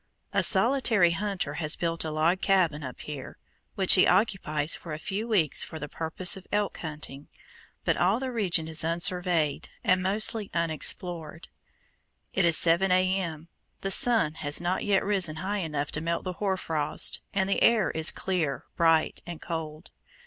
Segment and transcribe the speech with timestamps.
[0.33, 3.37] A solitary hunter has built a log cabin up here,
[3.75, 7.27] which he occupies for a few weeks for the purpose of elk hunting,
[7.85, 11.49] but all the region is unsurveyed, and mostly unexplored.
[12.33, 13.49] It is 7 A.M.
[13.81, 17.61] The sun has not yet risen high enough to melt the hoar frost, and the
[17.61, 19.91] air is clear, bright, and cold.